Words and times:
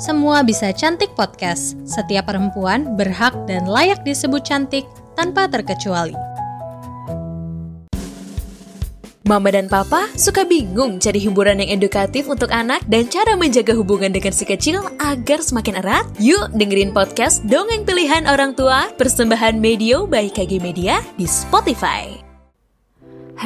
Semua 0.00 0.40
Bisa 0.40 0.72
Cantik 0.72 1.12
Podcast. 1.12 1.76
Setiap 1.84 2.32
perempuan 2.32 2.96
berhak 2.96 3.36
dan 3.44 3.68
layak 3.68 4.00
disebut 4.00 4.40
cantik 4.40 4.88
tanpa 5.12 5.44
terkecuali. 5.44 6.16
Mama 9.28 9.52
dan 9.52 9.68
Papa 9.68 10.08
suka 10.16 10.48
bingung 10.48 10.98
cari 10.98 11.20
hiburan 11.20 11.60
yang 11.60 11.76
edukatif 11.76 12.26
untuk 12.26 12.48
anak 12.48 12.80
dan 12.88 13.06
cara 13.12 13.36
menjaga 13.36 13.76
hubungan 13.76 14.10
dengan 14.10 14.32
si 14.32 14.48
kecil 14.48 14.80
agar 14.98 15.44
semakin 15.44 15.84
erat? 15.84 16.08
Yuk 16.16 16.50
dengerin 16.56 16.96
podcast 16.96 17.44
Dongeng 17.44 17.84
Pilihan 17.84 18.24
Orang 18.24 18.56
Tua 18.56 18.88
persembahan 18.96 19.60
Medio 19.60 20.08
by 20.08 20.32
KG 20.32 20.58
Media 20.58 20.98
di 21.14 21.28
Spotify. 21.28 22.29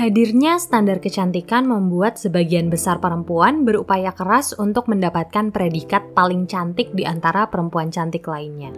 Hadirnya 0.04 0.60
standar 0.60 1.00
kecantikan 1.00 1.64
membuat 1.64 2.20
sebagian 2.20 2.68
besar 2.68 3.00
perempuan 3.00 3.64
berupaya 3.64 4.12
keras 4.12 4.52
untuk 4.52 4.84
mendapatkan 4.84 5.48
predikat 5.48 6.12
paling 6.12 6.44
cantik 6.44 6.92
di 6.92 7.08
antara 7.08 7.48
perempuan 7.48 7.88
cantik 7.88 8.28
lainnya. 8.28 8.68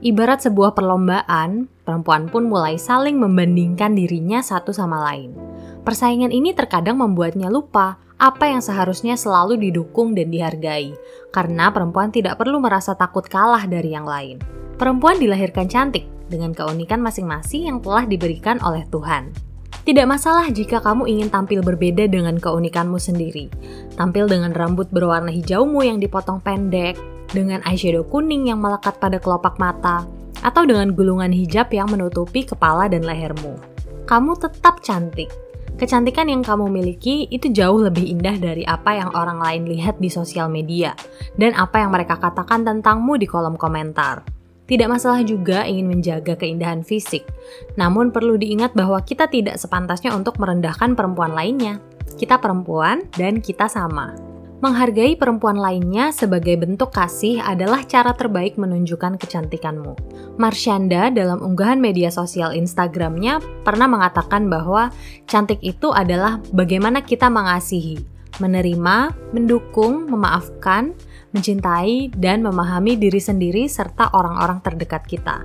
Ibarat 0.00 0.40
sebuah 0.40 0.72
perlombaan, 0.72 1.68
perempuan 1.84 2.32
pun 2.32 2.48
mulai 2.48 2.80
saling 2.80 3.20
membandingkan 3.20 3.92
dirinya 3.92 4.40
satu 4.40 4.72
sama 4.72 5.04
lain. 5.04 5.36
Persaingan 5.84 6.32
ini 6.32 6.56
terkadang 6.56 6.96
membuatnya 6.96 7.52
lupa 7.52 8.00
apa 8.16 8.48
yang 8.48 8.64
seharusnya 8.64 9.20
selalu 9.20 9.60
didukung 9.60 10.16
dan 10.16 10.32
dihargai, 10.32 10.96
karena 11.28 11.68
perempuan 11.76 12.08
tidak 12.08 12.40
perlu 12.40 12.56
merasa 12.56 12.96
takut 12.96 13.28
kalah 13.28 13.68
dari 13.68 13.92
yang 13.92 14.08
lain. 14.08 14.40
Perempuan 14.80 15.20
dilahirkan 15.20 15.68
cantik 15.68 16.08
dengan 16.32 16.56
keunikan 16.56 17.04
masing-masing 17.04 17.68
yang 17.68 17.84
telah 17.84 18.08
diberikan 18.08 18.56
oleh 18.64 18.88
Tuhan. 18.88 19.52
Tidak 19.84 20.08
masalah 20.08 20.48
jika 20.48 20.80
kamu 20.80 21.04
ingin 21.04 21.28
tampil 21.28 21.60
berbeda 21.60 22.08
dengan 22.08 22.40
keunikanmu 22.40 22.96
sendiri. 22.96 23.52
Tampil 24.00 24.24
dengan 24.24 24.56
rambut 24.56 24.88
berwarna 24.88 25.28
hijaumu 25.28 25.84
yang 25.84 26.00
dipotong 26.00 26.40
pendek, 26.40 26.96
dengan 27.36 27.60
eyeshadow 27.68 28.00
kuning 28.08 28.48
yang 28.48 28.64
melekat 28.64 28.96
pada 28.96 29.20
kelopak 29.20 29.60
mata, 29.60 30.08
atau 30.40 30.64
dengan 30.64 30.96
gulungan 30.96 31.28
hijab 31.28 31.68
yang 31.68 31.92
menutupi 31.92 32.48
kepala 32.48 32.88
dan 32.88 33.04
lehermu. 33.04 33.60
Kamu 34.08 34.40
tetap 34.40 34.80
cantik. 34.80 35.28
Kecantikan 35.76 36.32
yang 36.32 36.40
kamu 36.40 36.72
miliki 36.72 37.28
itu 37.28 37.52
jauh 37.52 37.84
lebih 37.84 38.08
indah 38.08 38.40
dari 38.40 38.64
apa 38.64 38.96
yang 38.96 39.12
orang 39.12 39.36
lain 39.36 39.68
lihat 39.68 40.00
di 40.00 40.08
sosial 40.08 40.48
media 40.48 40.96
dan 41.36 41.52
apa 41.52 41.82
yang 41.82 41.92
mereka 41.92 42.16
katakan 42.16 42.64
tentangmu 42.64 43.20
di 43.20 43.28
kolom 43.28 43.60
komentar. 43.60 44.24
Tidak 44.64 44.88
masalah 44.88 45.20
juga 45.20 45.68
ingin 45.68 45.92
menjaga 45.92 46.40
keindahan 46.40 46.80
fisik, 46.80 47.28
namun 47.76 48.08
perlu 48.08 48.40
diingat 48.40 48.72
bahwa 48.72 48.96
kita 49.04 49.28
tidak 49.28 49.60
sepantasnya 49.60 50.16
untuk 50.16 50.40
merendahkan 50.40 50.96
perempuan 50.96 51.36
lainnya. 51.36 51.84
Kita 52.16 52.40
perempuan 52.40 53.04
dan 53.12 53.44
kita 53.44 53.68
sama. 53.68 54.16
Menghargai 54.64 55.20
perempuan 55.20 55.60
lainnya 55.60 56.08
sebagai 56.08 56.56
bentuk 56.56 56.88
kasih 56.88 57.36
adalah 57.44 57.84
cara 57.84 58.16
terbaik 58.16 58.56
menunjukkan 58.56 59.20
kecantikanmu. 59.20 59.92
Marshanda 60.40 61.12
dalam 61.12 61.44
unggahan 61.44 61.76
media 61.76 62.08
sosial 62.08 62.56
Instagramnya 62.56 63.44
pernah 63.60 63.84
mengatakan 63.84 64.48
bahwa 64.48 64.88
cantik 65.28 65.60
itu 65.60 65.92
adalah 65.92 66.40
bagaimana 66.56 67.04
kita 67.04 67.28
mengasihi, 67.28 68.00
menerima, 68.40 69.12
mendukung, 69.36 70.08
memaafkan, 70.08 70.96
mencintai, 71.34 72.14
dan 72.14 72.46
memahami 72.46 72.94
diri 72.94 73.18
sendiri 73.18 73.66
serta 73.66 74.14
orang-orang 74.14 74.62
terdekat 74.62 75.02
kita. 75.04 75.42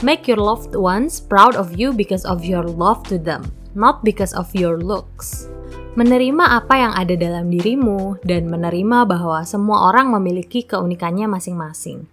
Make 0.00 0.30
your 0.30 0.38
loved 0.38 0.72
ones 0.78 1.18
proud 1.18 1.58
of 1.58 1.74
you 1.74 1.90
because 1.90 2.22
of 2.24 2.46
your 2.46 2.64
love 2.64 3.02
to 3.10 3.18
them, 3.18 3.50
not 3.74 4.06
because 4.06 4.32
of 4.32 4.48
your 4.54 4.78
looks. 4.78 5.50
Menerima 5.92 6.56
apa 6.56 6.74
yang 6.80 6.92
ada 6.96 7.12
dalam 7.12 7.52
dirimu 7.52 8.16
dan 8.24 8.48
menerima 8.48 9.04
bahwa 9.04 9.44
semua 9.44 9.92
orang 9.92 10.08
memiliki 10.08 10.64
keunikannya 10.64 11.28
masing-masing. 11.28 12.08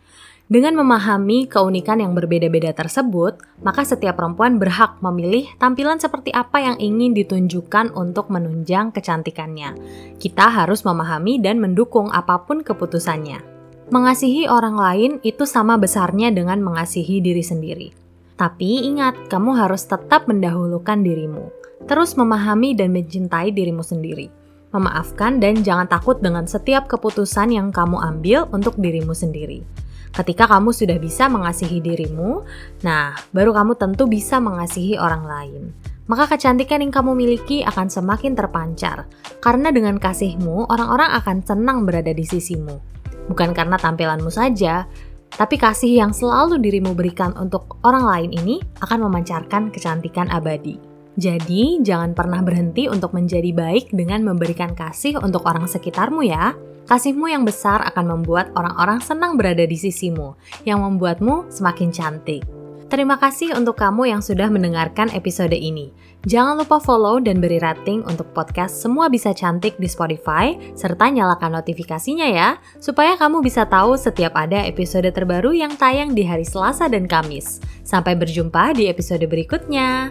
Dengan 0.50 0.82
memahami 0.82 1.46
keunikan 1.46 2.02
yang 2.02 2.18
berbeda-beda 2.18 2.74
tersebut, 2.74 3.38
maka 3.62 3.86
setiap 3.86 4.18
perempuan 4.18 4.58
berhak 4.58 4.98
memilih 4.98 5.46
tampilan 5.62 6.02
seperti 6.02 6.34
apa 6.34 6.58
yang 6.58 6.74
ingin 6.82 7.14
ditunjukkan 7.14 7.94
untuk 7.94 8.34
menunjang 8.34 8.90
kecantikannya. 8.90 9.78
Kita 10.18 10.50
harus 10.50 10.82
memahami 10.82 11.38
dan 11.38 11.62
mendukung 11.62 12.10
apa 12.10 12.42
pun 12.50 12.66
keputusannya. 12.66 13.46
Mengasihi 13.94 14.50
orang 14.50 14.74
lain 14.74 15.12
itu 15.22 15.46
sama 15.46 15.78
besarnya 15.78 16.34
dengan 16.34 16.66
mengasihi 16.66 17.22
diri 17.22 17.46
sendiri. 17.46 17.88
Tapi 18.34 18.90
ingat, 18.90 19.30
kamu 19.30 19.54
harus 19.54 19.86
tetap 19.86 20.26
mendahulukan 20.26 21.06
dirimu. 21.06 21.54
Terus 21.86 22.18
memahami 22.18 22.74
dan 22.74 22.90
mencintai 22.90 23.54
dirimu 23.54 23.86
sendiri. 23.86 24.34
Memaafkan 24.74 25.38
dan 25.38 25.62
jangan 25.62 25.86
takut 25.86 26.18
dengan 26.18 26.50
setiap 26.50 26.90
keputusan 26.90 27.54
yang 27.54 27.70
kamu 27.70 28.02
ambil 28.02 28.50
untuk 28.50 28.74
dirimu 28.82 29.14
sendiri. 29.14 29.89
Ketika 30.10 30.50
kamu 30.50 30.74
sudah 30.74 30.98
bisa 30.98 31.30
mengasihi 31.30 31.80
dirimu, 31.80 32.42
nah, 32.82 33.14
baru 33.30 33.54
kamu 33.54 33.78
tentu 33.78 34.10
bisa 34.10 34.42
mengasihi 34.42 34.98
orang 34.98 35.24
lain. 35.24 35.64
Maka 36.10 36.26
kecantikan 36.26 36.82
yang 36.82 36.90
kamu 36.90 37.14
miliki 37.14 37.62
akan 37.62 37.86
semakin 37.86 38.34
terpancar, 38.34 39.06
karena 39.46 39.70
dengan 39.70 40.02
kasihmu, 40.02 40.66
orang-orang 40.66 41.14
akan 41.22 41.46
senang 41.46 41.86
berada 41.86 42.10
di 42.10 42.26
sisimu. 42.26 42.82
Bukan 43.30 43.54
karena 43.54 43.78
tampilanmu 43.78 44.34
saja, 44.34 44.90
tapi 45.30 45.62
kasih 45.62 46.02
yang 46.02 46.10
selalu 46.10 46.58
dirimu 46.58 46.98
berikan 46.98 47.38
untuk 47.38 47.78
orang 47.86 48.02
lain 48.02 48.32
ini 48.34 48.58
akan 48.82 49.06
memancarkan 49.06 49.70
kecantikan 49.70 50.26
abadi. 50.34 50.89
Jadi, 51.20 51.84
jangan 51.84 52.16
pernah 52.16 52.40
berhenti 52.40 52.88
untuk 52.88 53.12
menjadi 53.12 53.52
baik 53.52 53.92
dengan 53.92 54.24
memberikan 54.24 54.72
kasih 54.72 55.20
untuk 55.20 55.44
orang 55.44 55.68
sekitarmu 55.68 56.24
ya. 56.24 56.56
Kasihmu 56.88 57.28
yang 57.28 57.44
besar 57.44 57.84
akan 57.92 58.18
membuat 58.18 58.56
orang-orang 58.56 59.04
senang 59.04 59.36
berada 59.36 59.68
di 59.68 59.76
sisimu, 59.76 60.40
yang 60.64 60.80
membuatmu 60.80 61.52
semakin 61.52 61.92
cantik. 61.92 62.48
Terima 62.90 63.22
kasih 63.22 63.54
untuk 63.54 63.78
kamu 63.78 64.10
yang 64.10 64.24
sudah 64.24 64.50
mendengarkan 64.50 65.14
episode 65.14 65.54
ini. 65.54 65.94
Jangan 66.26 66.58
lupa 66.58 66.82
follow 66.82 67.22
dan 67.22 67.38
beri 67.38 67.62
rating 67.62 68.02
untuk 68.10 68.34
podcast 68.34 68.82
Semua 68.82 69.12
Bisa 69.14 69.30
Cantik 69.30 69.78
di 69.78 69.86
Spotify, 69.86 70.58
serta 70.74 71.14
nyalakan 71.14 71.62
notifikasinya 71.62 72.26
ya, 72.26 72.58
supaya 72.82 73.14
kamu 73.14 73.46
bisa 73.46 73.70
tahu 73.70 73.94
setiap 73.94 74.34
ada 74.34 74.66
episode 74.66 75.06
terbaru 75.14 75.54
yang 75.54 75.78
tayang 75.78 76.18
di 76.18 76.26
hari 76.26 76.48
Selasa 76.48 76.90
dan 76.90 77.06
Kamis. 77.06 77.62
Sampai 77.86 78.18
berjumpa 78.18 78.74
di 78.74 78.90
episode 78.90 79.22
berikutnya. 79.30 80.10